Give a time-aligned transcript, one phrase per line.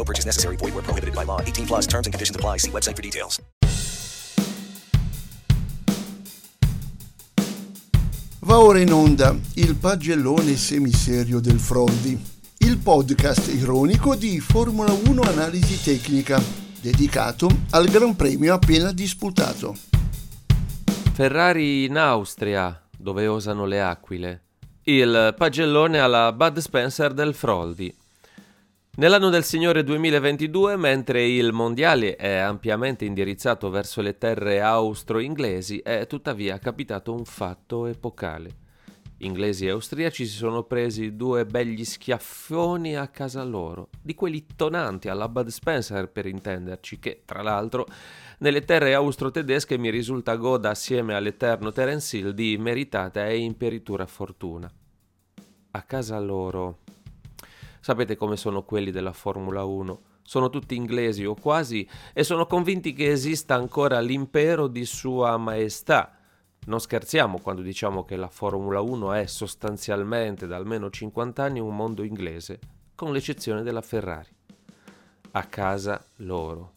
[0.00, 0.56] No purchase necessary.
[0.56, 1.42] Void where prohibited by law.
[1.42, 2.56] 18 plus terms and conditions apply.
[2.58, 3.38] See website for details.
[8.42, 12.18] Va ora in onda il pagellone semiserio del Froldi,
[12.60, 16.42] il podcast ironico di Formula 1 Analisi Tecnica,
[16.80, 19.76] dedicato al Gran Premio appena disputato.
[21.12, 24.42] Ferrari in Austria, dove osano le aquile.
[24.84, 27.94] Il pagellone alla Bud Spencer del Froldi.
[28.96, 36.06] Nell'anno del Signore 2022, mentre il mondiale è ampiamente indirizzato verso le terre austro-inglesi, è
[36.08, 38.68] tuttavia capitato un fatto epocale.
[39.18, 45.08] Inglesi e austriaci si sono presi due begli schiaffoni a casa loro, di quelli tonanti
[45.08, 47.86] alla Bud Spencer per intenderci, che tra l'altro
[48.38, 54.70] nelle terre austro-tedesche mi risulta goda assieme all'eterno Terence Hill di meritata e imperitura fortuna.
[55.70, 56.78] A casa loro
[57.82, 60.00] Sapete come sono quelli della Formula 1?
[60.22, 66.14] Sono tutti inglesi o quasi e sono convinti che esista ancora l'impero di Sua Maestà.
[66.66, 71.74] Non scherziamo quando diciamo che la Formula 1 è sostanzialmente da almeno 50 anni un
[71.74, 72.58] mondo inglese,
[72.94, 74.28] con l'eccezione della Ferrari.
[75.30, 76.74] A casa loro.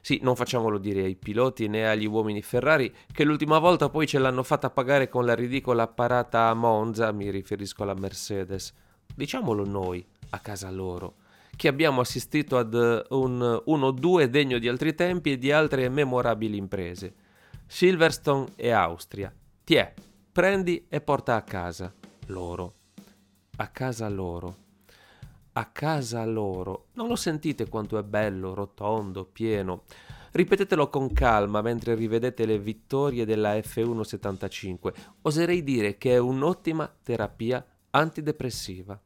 [0.00, 4.18] Sì, non facciamolo dire ai piloti né agli uomini Ferrari che l'ultima volta poi ce
[4.18, 8.72] l'hanno fatta pagare con la ridicola parata a Monza, mi riferisco alla Mercedes.
[9.14, 11.14] Diciamolo noi, a casa loro,
[11.56, 17.14] che abbiamo assistito ad un 1-2 degno di altri tempi e di altre memorabili imprese.
[17.66, 19.32] Silverstone e Austria.
[19.62, 19.92] Tiè,
[20.32, 21.92] prendi e porta a casa
[22.26, 22.74] loro.
[23.56, 24.56] A casa loro.
[25.52, 26.86] A casa loro.
[26.94, 29.82] Non lo sentite quanto è bello, rotondo, pieno.
[30.32, 34.92] Ripetetelo con calma mentre rivedete le vittorie della F175.
[35.22, 39.00] Oserei dire che è un'ottima terapia antidepressiva.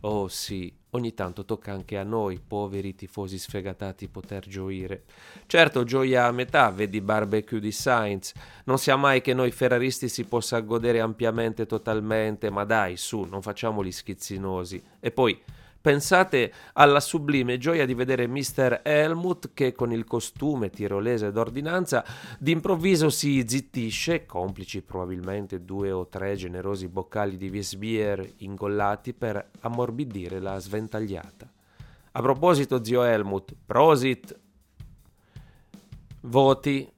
[0.00, 5.04] Oh sì, ogni tanto tocca anche a noi, poveri tifosi sfegatati, poter gioire.
[5.46, 8.32] Certo, gioia a metà, vedi barbecue di Sainz.
[8.64, 13.42] Non sia mai che noi ferraristi si possa godere ampiamente totalmente, ma dai, su, non
[13.42, 14.82] facciamo gli schizzinosi.
[15.00, 15.42] E poi,
[15.86, 18.80] Pensate alla sublime gioia di vedere Mr.
[18.82, 22.04] Helmut che con il costume tirolese d'ordinanza
[22.40, 30.40] d'improvviso si zittisce, complici probabilmente due o tre generosi boccali di Wiesbier ingollati per ammorbidire
[30.40, 31.48] la sventagliata.
[32.10, 34.36] A proposito, zio Helmut, prosit!
[36.22, 36.92] Voti.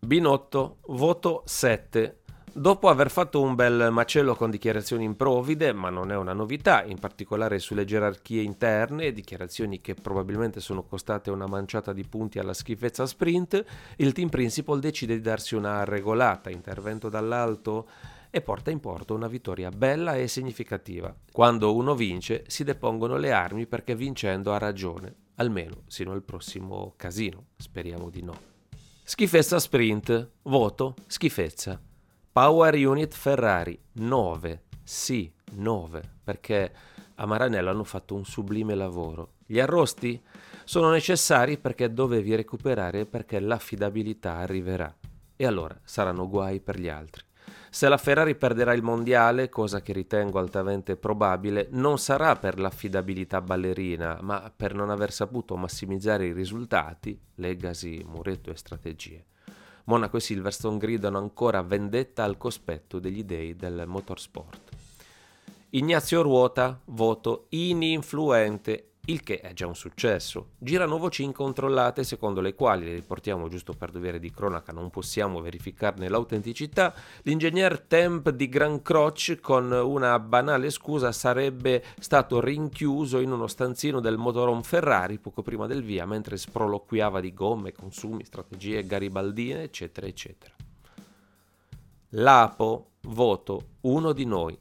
[0.00, 2.19] Binotto, voto 7.
[2.52, 6.98] Dopo aver fatto un bel macello con dichiarazioni improvvide, ma non è una novità, in
[6.98, 13.06] particolare sulle gerarchie interne, dichiarazioni che probabilmente sono costate una manciata di punti alla schifezza
[13.06, 13.64] sprint,
[13.96, 17.88] il team principal decide di darsi una regolata, intervento dall'alto
[18.30, 21.14] e porta in porto una vittoria bella e significativa.
[21.30, 26.94] Quando uno vince si depongono le armi perché vincendo ha ragione, almeno sino al prossimo
[26.96, 28.34] casino, speriamo di no.
[29.04, 31.80] Schifezza sprint, voto schifezza.
[32.32, 36.72] Power Unit Ferrari 9, sì 9, perché
[37.16, 39.32] a Maranello hanno fatto un sublime lavoro.
[39.44, 40.22] Gli arrosti
[40.62, 44.94] sono necessari perché dovevi recuperare perché l'affidabilità arriverà
[45.34, 47.24] e allora saranno guai per gli altri.
[47.68, 53.40] Se la Ferrari perderà il mondiale, cosa che ritengo altamente probabile, non sarà per l'affidabilità
[53.40, 59.24] ballerina, ma per non aver saputo massimizzare i risultati, legacy, muretto e strategie.
[59.84, 64.76] Monaco e Silverstone gridano ancora vendetta al cospetto degli dei del motorsport.
[65.70, 70.50] Ignazio Ruota, voto ininfluente, il che è già un successo.
[70.58, 75.40] Girano voci incontrollate secondo le quali, le riportiamo giusto per dovere di cronaca, non possiamo
[75.40, 83.32] verificarne l'autenticità, l'ingegner Temp di Gran Croce con una banale scusa sarebbe stato rinchiuso in
[83.32, 88.86] uno stanzino del motorhome Ferrari poco prima del via mentre sproloquiava di gomme, consumi, strategie
[88.86, 90.54] garibaldine, eccetera, eccetera.
[92.14, 94.58] Lapo, voto, uno di noi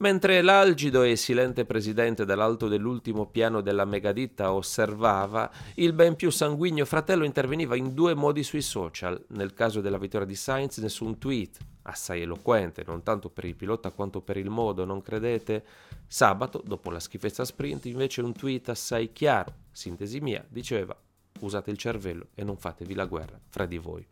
[0.00, 6.84] Mentre l'algido e silente presidente dall'alto dell'ultimo piano della megaditta osservava, il ben più sanguigno
[6.84, 9.20] fratello interveniva in due modi sui social.
[9.30, 13.90] Nel caso della vittoria di Sainz nessun tweet, assai eloquente, non tanto per il pilota
[13.90, 15.64] quanto per il modo, non credete?
[16.06, 20.96] Sabato, dopo la schifezza sprint, invece un tweet assai chiaro, sintesi mia, diceva
[21.40, 24.06] usate il cervello e non fatevi la guerra fra di voi.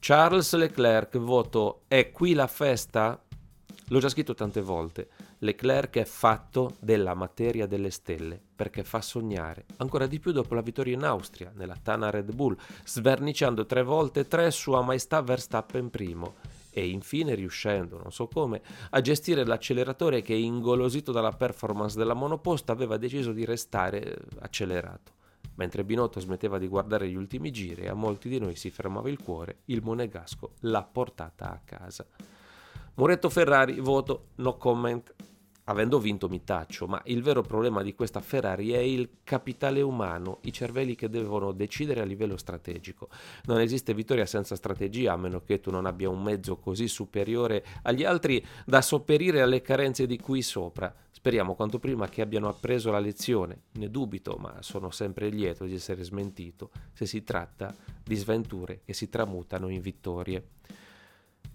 [0.00, 3.21] Charles Leclerc, voto È qui la festa?
[3.92, 5.10] L'ho già scritto tante volte.
[5.40, 10.62] Leclerc è fatto della materia delle stelle perché fa sognare, ancora di più dopo la
[10.62, 12.56] vittoria in Austria, nella Tana Red Bull,
[12.86, 16.36] sverniciando tre volte tre Sua Maestà Verstappen primo
[16.70, 22.72] e infine riuscendo, non so come, a gestire l'acceleratore che, ingolosito dalla performance della monoposta,
[22.72, 25.12] aveva deciso di restare accelerato.
[25.56, 29.10] Mentre Binotto smetteva di guardare gli ultimi giri e a molti di noi si fermava
[29.10, 32.06] il cuore, il monegasco l'ha portata a casa.
[32.94, 35.14] Muretto Ferrari, voto no comment.
[35.64, 40.40] Avendo vinto mi taccio, ma il vero problema di questa Ferrari è il capitale umano,
[40.42, 43.08] i cervelli che devono decidere a livello strategico.
[43.44, 47.64] Non esiste vittoria senza strategia, a meno che tu non abbia un mezzo così superiore
[47.82, 50.94] agli altri da sopperire alle carenze di qui sopra.
[51.10, 53.62] Speriamo quanto prima che abbiano appreso la lezione.
[53.72, 57.74] Ne dubito, ma sono sempre lieto di essere smentito se si tratta
[58.04, 60.48] di sventure che si tramutano in vittorie.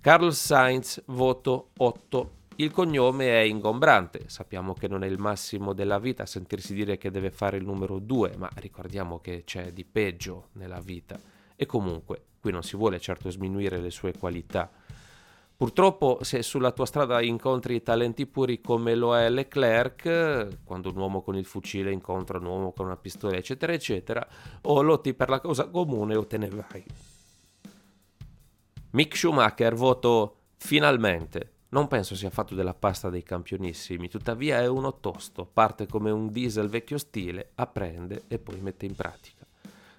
[0.08, 2.32] Carlos Sainz, voto 8.
[2.56, 7.12] Il cognome è ingombrante, sappiamo che non è il massimo della vita sentirsi dire che
[7.12, 11.20] deve fare il numero 2, ma ricordiamo che c'è di peggio nella vita.
[11.58, 14.72] E comunque, qui non si vuole certo sminuire le sue qualità.
[15.58, 21.22] Purtroppo se sulla tua strada incontri talenti puri come lo è Leclerc, quando un uomo
[21.22, 24.26] con il fucile incontra un uomo con una pistola, eccetera, eccetera,
[24.62, 26.86] o lotti per la causa comune o te ne vai.
[28.98, 31.52] Mick Schumacher voto finalmente.
[31.70, 36.32] Non penso sia fatto della pasta dei campionissimi, tuttavia è uno tosto, parte come un
[36.32, 39.46] diesel vecchio stile, apprende e poi mette in pratica.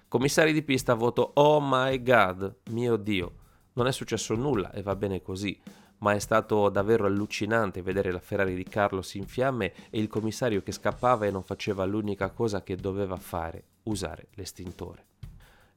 [0.09, 3.31] Commissari di pista voto Oh my god, mio dio.
[3.75, 5.57] Non è successo nulla e va bene così,
[5.99, 10.61] ma è stato davvero allucinante vedere la Ferrari di Carlos in fiamme e il commissario
[10.61, 15.05] che scappava e non faceva l'unica cosa che doveva fare, usare l'estintore.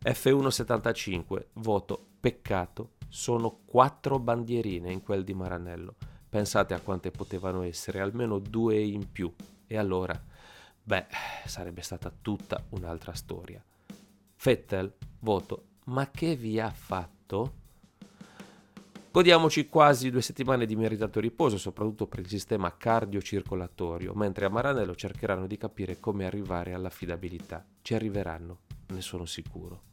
[0.04, 5.94] F175, voto peccato sono quattro bandierine in quel di Maranello.
[6.28, 9.32] Pensate a quante potevano essere, almeno due in più.
[9.64, 10.20] E allora,
[10.82, 11.06] beh,
[11.46, 13.62] sarebbe stata tutta un'altra storia.
[14.34, 17.60] Fettel, voto, ma che vi ha fatto?
[19.12, 24.96] Godiamoci quasi due settimane di meritato riposo, soprattutto per il sistema cardiocircolatorio, mentre a Maranello
[24.96, 27.64] cercheranno di capire come arrivare all'affidabilità.
[27.82, 29.90] Ci arriveranno, ne sono sicuro.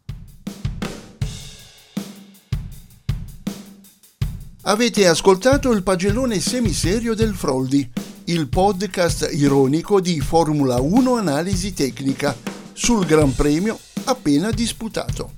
[4.70, 7.90] Avete ascoltato il pagellone semiserio del Froldi,
[8.26, 12.38] il podcast ironico di Formula 1 Analisi Tecnica
[12.74, 15.38] sul Gran Premio appena disputato.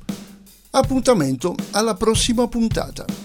[0.72, 3.21] Appuntamento alla prossima puntata.